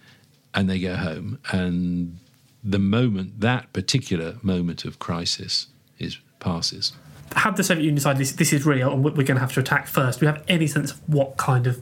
[0.54, 1.38] and they go home.
[1.52, 2.18] And
[2.64, 6.92] the moment that particular moment of crisis is passes.
[7.34, 9.60] Had the Soviet Union decided this, this is real and we're going to have to
[9.60, 11.80] attack first, do we have any sense of what kind of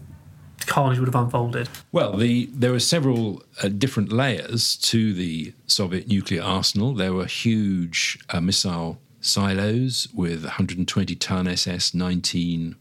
[0.60, 1.68] carnage would have unfolded?
[1.92, 6.94] Well, the, there were several uh, different layers to the Soviet nuclear arsenal.
[6.94, 12.76] There were huge uh, missile silos with 120 ton SS 19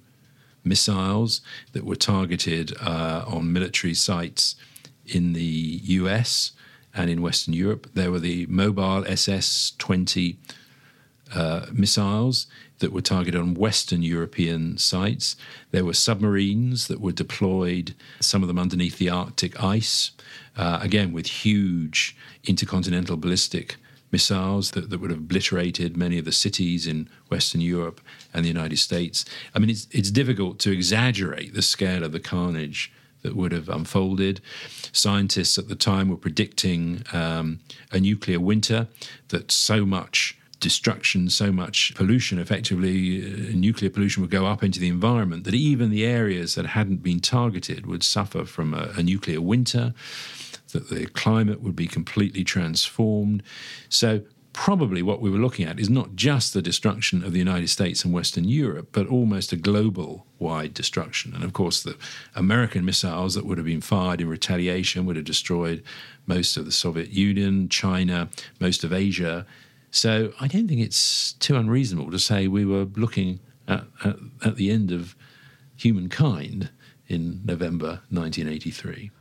[0.64, 1.42] missiles
[1.74, 4.56] that were targeted uh, on military sites
[5.06, 6.52] in the US
[6.94, 7.90] and in Western Europe.
[7.94, 10.38] There were the mobile SS 20
[11.34, 12.48] uh, missiles
[12.84, 15.38] that were targeted on Western European sites.
[15.72, 20.12] There were submarines that were deployed, some of them underneath the Arctic ice,
[20.58, 23.78] uh, again with huge intercontinental ballistic
[24.12, 28.02] missiles that, that would have obliterated many of the cities in Western Europe
[28.34, 29.24] and the United States.
[29.56, 32.92] I mean, it's, it's difficult to exaggerate the scale of the carnage
[33.22, 34.42] that would have unfolded.
[34.92, 37.62] Scientists at the time were predicting um,
[37.94, 38.88] a nuclear winter,
[39.30, 44.80] that so much destruction, so much pollution, effectively, uh, nuclear pollution would go up into
[44.80, 49.04] the environment, that even the areas that hadn't been targeted would suffer from a, a
[49.04, 49.94] nuclear winter
[50.72, 53.44] that the climate would be completely transformed.
[53.90, 54.22] So,
[54.54, 58.06] probably what we were looking at is not just the destruction of the United States
[58.06, 61.34] and Western Europe, but almost a global wide destruction.
[61.34, 61.98] And of course, the
[62.36, 65.84] American missiles that would have been fired in retaliation would have destroyed
[66.28, 69.46] most of the Soviet Union, China, most of Asia.
[69.94, 74.56] So I don't think it's too unreasonable to say we were looking at, at, at
[74.58, 75.16] the end of
[75.76, 76.70] humankind
[77.08, 79.12] in November 1983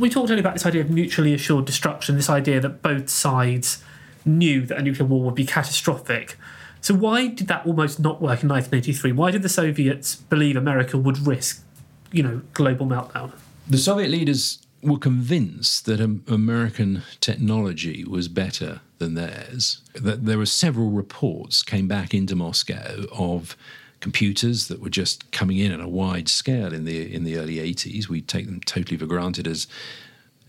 [0.00, 3.84] we talked earlier about this idea of mutually assured destruction, this idea that both sides
[4.24, 6.36] knew that a nuclear war would be catastrophic.
[6.80, 9.12] So why did that almost not work in 1983?
[9.12, 11.62] Why did the Soviets believe America would risk,
[12.10, 13.32] you know, global meltdown?
[13.68, 19.82] The Soviet leaders were convinced that American technology was better than theirs.
[19.94, 23.56] That there were several reports came back into Moscow of
[24.00, 27.56] computers that were just coming in on a wide scale in the in the early
[27.56, 28.08] 80s.
[28.08, 29.66] We take them totally for granted as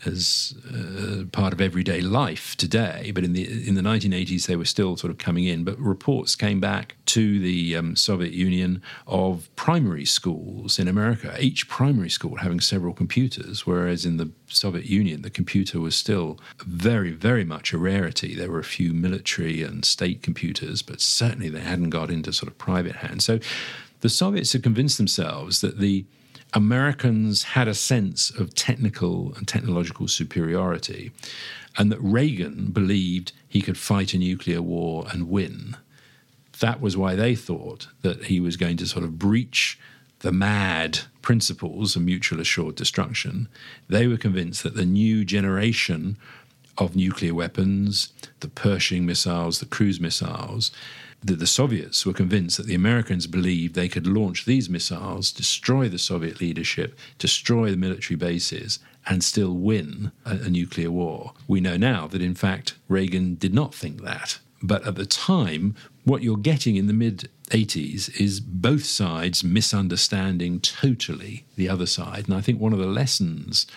[0.05, 3.11] as uh, part of everyday life today.
[3.13, 5.63] But in the in the 1980s, they were still sort of coming in.
[5.63, 11.67] But reports came back to the um, Soviet Union of primary schools in America, each
[11.67, 17.11] primary school having several computers, whereas in the Soviet Union, the computer was still very,
[17.11, 18.35] very much a rarity.
[18.35, 22.51] There were a few military and state computers, but certainly they hadn't got into sort
[22.51, 23.25] of private hands.
[23.25, 23.39] So
[24.01, 26.05] the Soviets had convinced themselves that the
[26.53, 31.11] Americans had a sense of technical and technological superiority,
[31.77, 35.77] and that Reagan believed he could fight a nuclear war and win.
[36.59, 39.79] That was why they thought that he was going to sort of breach
[40.19, 43.47] the MAD principles of mutual assured destruction.
[43.87, 46.17] They were convinced that the new generation
[46.77, 50.71] of nuclear weapons, the Pershing missiles, the cruise missiles,
[51.23, 55.87] that the Soviets were convinced that the Americans believed they could launch these missiles, destroy
[55.87, 61.33] the Soviet leadership, destroy the military bases, and still win a, a, nuclear war.
[61.47, 64.39] We know now that, in fact, Reagan did not think that.
[64.63, 70.59] But at the time, what you're getting in the mid 80s is both sides misunderstanding
[70.59, 72.25] totally the other side.
[72.27, 73.67] And I think one of the lessons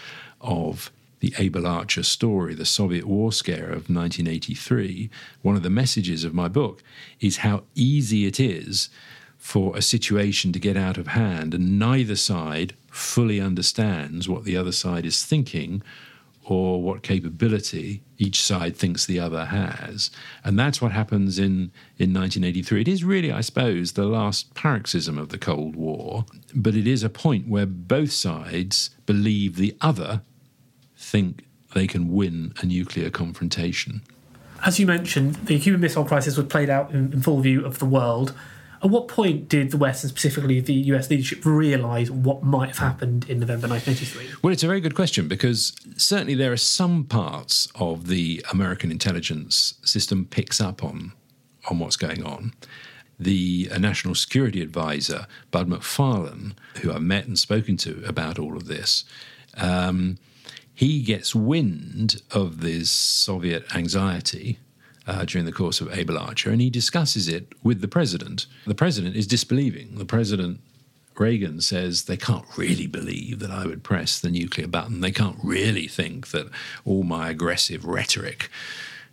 [0.40, 0.90] of
[1.24, 5.08] the Able Archer story, the Soviet war scare of 1983,
[5.40, 6.82] one of the messages of my book
[7.18, 8.90] is how easy it is
[9.38, 14.54] for a situation to get out of hand, and neither side fully understands what the
[14.54, 15.82] other side is thinking
[16.44, 20.10] or what capability each side thinks the other has.
[20.44, 22.82] And that's what happens in, in 1983.
[22.82, 27.02] It is really, I suppose, the last paroxysm of the Cold War, but it is
[27.02, 30.20] a point where both sides believe the other
[31.14, 31.44] think
[31.74, 34.02] they can win a nuclear confrontation.
[34.66, 37.78] As you mentioned, the Cuban Missile Crisis was played out in, in full view of
[37.78, 38.34] the world.
[38.82, 42.78] At what point did the West, and specifically the US leadership, realise what might have
[42.78, 44.40] happened in November 1983?
[44.42, 48.90] Well, it's a very good question because certainly there are some parts of the American
[48.90, 51.12] intelligence system picks up on
[51.70, 52.54] on what's going on.
[53.20, 58.56] The uh, National Security Advisor, Bud McFarlane, who I've met and spoken to about all
[58.56, 59.04] of this,
[59.56, 60.18] um,
[60.74, 64.58] he gets wind of this Soviet anxiety
[65.06, 68.46] uh, during the course of Able Archer, and he discusses it with the president.
[68.66, 69.96] The president is disbelieving.
[69.96, 70.60] The president,
[71.16, 75.00] Reagan, says they can't really believe that I would press the nuclear button.
[75.00, 76.48] They can't really think that
[76.84, 78.50] all my aggressive rhetoric,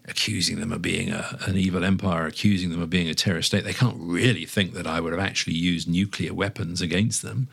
[0.05, 3.66] accusing them of being a, an evil empire, accusing them of being a terrorist state,
[3.66, 7.49] they can't really think that I would have actually used nuclear weapons against them.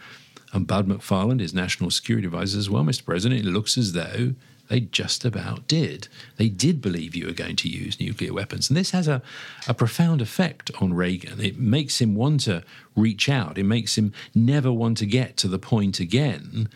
[0.53, 3.05] And Bud McFarlane is national security advisor as well, Mr.
[3.05, 3.41] President.
[3.41, 4.35] It looks as though
[4.69, 6.09] they just about did.
[6.37, 8.69] They did believe you were going to use nuclear weapons.
[8.69, 9.23] And this has a,
[9.67, 11.41] a profound effect on Reagan.
[11.41, 12.63] It makes him want to
[12.95, 16.69] reach out, it makes him never want to get to the point again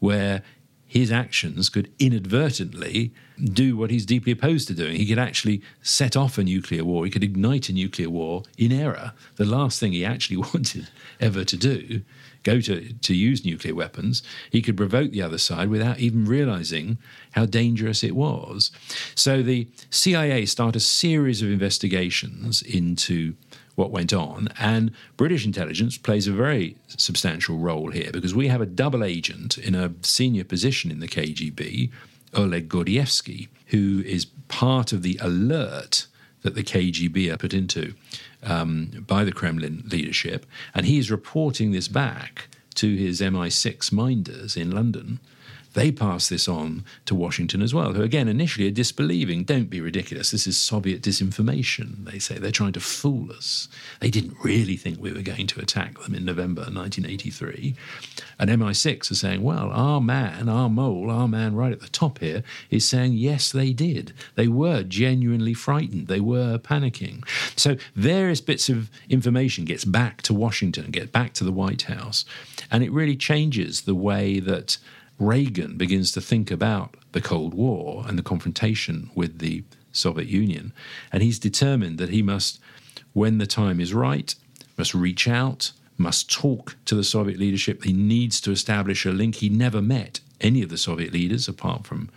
[0.00, 0.42] where
[0.92, 4.96] his actions could inadvertently do what he's deeply opposed to doing.
[4.96, 8.72] He could actually set off a nuclear war, he could ignite a nuclear war in
[8.72, 9.14] error.
[9.36, 10.88] The last thing he actually wanted
[11.18, 12.02] ever to do
[12.42, 16.98] go to, to use nuclear weapons, he could provoke the other side without even realizing
[17.30, 18.70] how dangerous it was.
[19.14, 23.34] So the CIA started a series of investigations into
[23.74, 28.60] what went on, and British intelligence plays a very substantial role here because we have
[28.60, 31.90] a double agent in a senior position in the KGB,
[32.34, 36.06] Oleg Gordievsky, who is part of the alert
[36.42, 37.94] that the KGB are put into
[38.42, 40.44] um, by the Kremlin leadership,
[40.74, 45.20] and he is reporting this back to his MI6 minders in London
[45.74, 49.44] they pass this on to Washington as well, who again initially are disbelieving.
[49.44, 50.30] Don't be ridiculous.
[50.30, 52.38] This is Soviet disinformation, they say.
[52.38, 53.68] They're trying to fool us.
[54.00, 57.74] They didn't really think we were going to attack them in November 1983.
[58.38, 62.18] And MI6 are saying, well, our man, our mole, our man right at the top
[62.18, 64.12] here is saying, yes, they did.
[64.34, 66.08] They were genuinely frightened.
[66.08, 67.26] They were panicking.
[67.56, 72.24] So various bits of information gets back to Washington, get back to the White House.
[72.70, 74.78] And it really changes the way that
[75.22, 79.62] Reagan begins to think about the Cold War and the confrontation with the
[79.92, 80.72] Soviet Union.
[81.12, 82.58] And he's determined that he must,
[83.12, 84.34] when the time is right,
[84.76, 87.84] must reach out, must talk to the Soviet leadership.
[87.84, 89.36] He needs to establish a link.
[89.36, 92.10] He never met any of the Soviet leaders apart from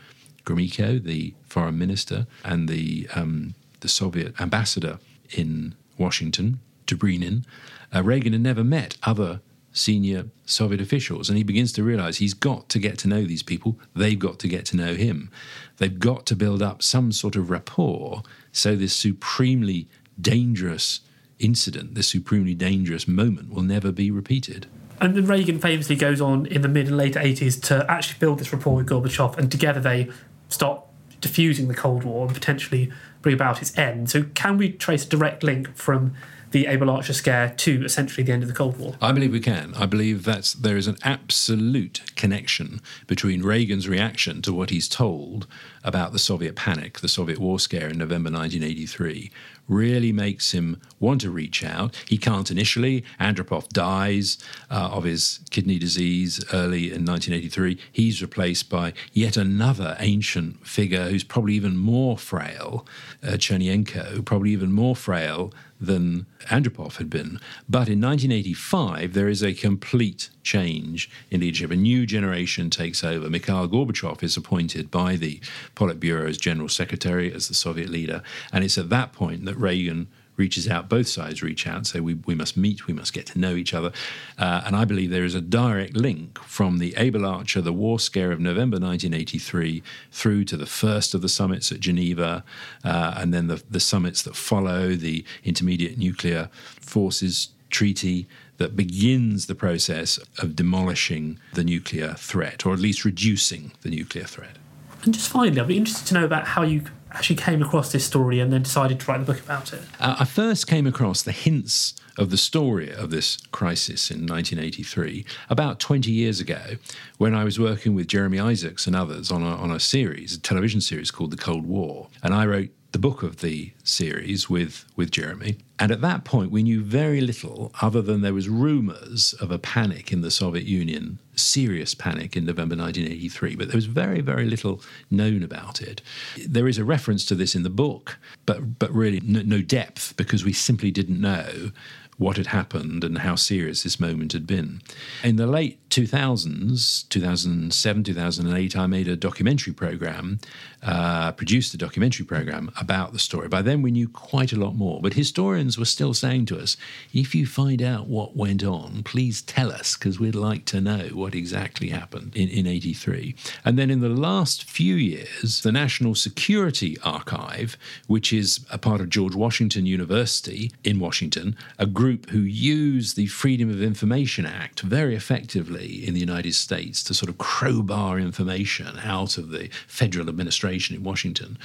[0.44, 4.98] Gromyko, the foreign minister, and the, um, the Soviet ambassador
[5.32, 7.46] in Washington, Dobrynin.
[7.94, 9.42] Uh, Reagan had never met other
[9.76, 11.30] senior Soviet officials.
[11.30, 13.78] And he begins to realize he's got to get to know these people.
[13.94, 15.30] They've got to get to know him.
[15.78, 19.88] They've got to build up some sort of rapport so this supremely
[20.20, 21.02] dangerous
[21.40, 24.68] incident, this supremely dangerous moment, will never be repeated.
[25.02, 28.40] And then Reagan famously goes on in the mid and late 80s to actually build
[28.40, 30.10] this rapport with Gorbachev, and together they
[30.48, 30.82] start
[31.20, 34.10] diffusing the Cold War and potentially bring about its end.
[34.10, 36.16] So, can we trace a direct link from
[36.56, 38.96] the Able Archer scare to essentially the end of the Cold War?
[39.02, 39.74] I believe we can.
[39.76, 45.48] I believe that there is an absolute connection between Reagan's reaction to what he's told
[45.84, 49.32] about the Soviet panic, the Soviet war scare in November 1983,
[49.68, 52.02] really makes him want to reach out.
[52.08, 53.04] He can't initially.
[53.20, 54.38] Andropov dies
[54.72, 57.78] uh, of his kidney disease early in 1983.
[57.92, 62.88] He's replaced by yet another ancient figure who's probably even more frail,
[63.22, 67.40] uh, Chernenko, probably even more frail than Andropov had been.
[67.68, 71.72] But in 1985, there is a complete change in leadership.
[71.72, 73.30] A new generation takes over.
[73.30, 75.40] Mikhail Gorbachev is appointed by the
[75.76, 78.22] Politburo as general secretary, as the Soviet leader.
[78.52, 80.08] And it's at that point that Reagan
[80.38, 83.40] reaches out, both sides reach out, say we, we must meet, we must get to
[83.40, 83.92] know each other.
[84.38, 88.00] Uh, and I believe there is a direct link from the Able Archer, the war
[88.00, 92.44] scare of November 1983, through to the first of the summits at Geneva,
[92.84, 98.28] uh, and then the, the summits that follow, the Intermediate Nuclear Forces Treaty
[98.58, 104.24] that begins the process of demolishing the nuclear threat, or at least reducing the nuclear
[104.24, 104.58] threat.
[105.04, 106.84] And just finally, I'd be interested to know about how you
[107.16, 109.82] actually came across this story and then decided to write the book about it.
[110.00, 115.26] Uh, I first came across the hints of the story of this crisis in 1983
[115.50, 116.76] about 20 years ago
[117.18, 120.40] when I was working with Jeremy Isaacs and others on a, on a series, a
[120.40, 122.08] television series called The Cold War.
[122.22, 125.58] And I wrote the book of the series with with Jeremy.
[125.78, 129.60] And at that point, we knew very little other than there was rumours of a
[129.60, 133.58] panic in the Soviet Union, serious panic in November 1983.
[133.58, 134.82] But there was very very little
[135.12, 136.02] known about it.
[136.48, 140.16] There is a reference to this in the book, but but really no, no depth
[140.16, 141.72] because we simply didn't know
[142.18, 144.82] what had happened and how serious this moment had been.
[145.24, 150.40] In the late 2000s, 2007, 2008, I made a documentary program,
[150.86, 153.48] uh, produced a documentary program about the story.
[153.48, 156.78] By then, we knew quite a lot more, but historians were still saying to us,
[157.12, 161.10] if you find out what went on, please tell us, because we'd like to know
[161.14, 163.36] what exactly happened in, in 83.
[163.64, 169.02] And then in the last few years, the National Security Archive, which is a part
[169.02, 174.82] of George Washington University in Washington, a group who use the Freedom of Information Act
[174.82, 180.30] very effectively in the United States to sort of crowbar information out of the federal
[180.30, 181.58] administration in Washington.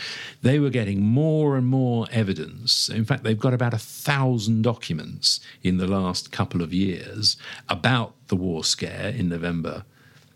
[0.42, 2.88] They were getting more and more evidence.
[2.88, 7.36] In fact, they've got about a thousand documents in the last couple of years
[7.68, 9.84] about the war scare in November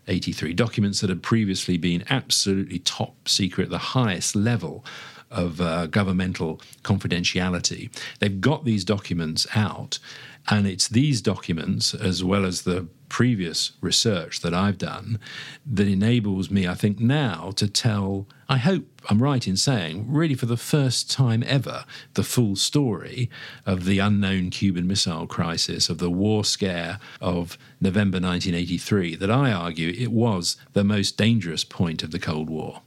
[0.07, 4.85] 83, documents that had previously been absolutely top secret, the highest level
[5.31, 7.89] of uh, governmental confidentiality.
[8.19, 9.99] They've got these documents out,
[10.47, 15.19] and it's these documents, as well as the previous research that I've done,
[15.65, 20.35] that enables me, I think, now to tell, I hope I'm right in saying, really
[20.35, 21.85] for the first time ever,
[22.15, 23.29] the full story
[23.65, 29.51] of the unknown Cuban Missile Crisis, of the war scare of November 1983, that I
[29.51, 32.81] argue it was the most dangerous point of the Cold War.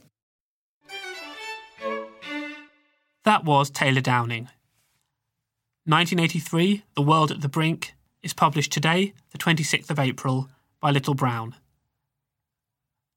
[3.23, 4.49] That was Taylor Downing.
[5.89, 10.47] 1983, The World at the Brink, is published today, the 26th of April,
[10.79, 11.55] by Little Brown.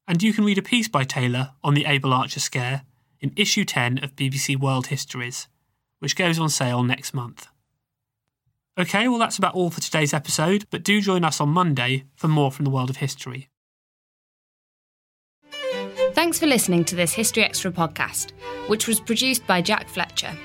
[0.07, 2.81] And you can read a piece by Taylor on the Able Archer scare
[3.21, 5.47] in issue 10 of BBC World Histories,
[5.99, 7.45] which goes on sale next month.
[8.79, 12.27] Okay, well, that's about all for today's episode, but do join us on Monday for
[12.27, 13.49] more from the world of history.
[16.13, 18.31] Thanks for listening to this History Extra podcast,
[18.65, 20.35] which was produced by Jack Fletcher.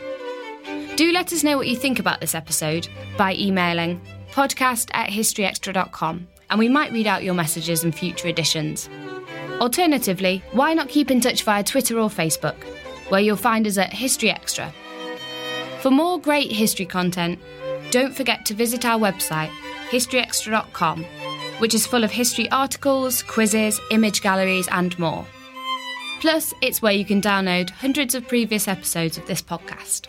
[0.99, 4.01] Do let us know what you think about this episode by emailing
[4.33, 8.91] podcast at historyextra.com and we might read out your messages in future editions.
[9.61, 12.57] Alternatively, why not keep in touch via Twitter or Facebook,
[13.11, 14.75] where you'll find us at History Extra.
[15.83, 17.39] For more great history content,
[17.93, 19.53] don't forget to visit our website,
[19.91, 21.05] historyextra.com,
[21.59, 25.25] which is full of history articles, quizzes, image galleries, and more.
[26.19, 30.09] Plus, it's where you can download hundreds of previous episodes of this podcast.